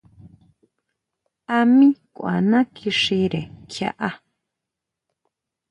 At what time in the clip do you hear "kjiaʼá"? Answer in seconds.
3.71-4.09